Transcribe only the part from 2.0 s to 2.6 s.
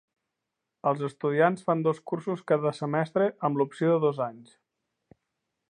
cursos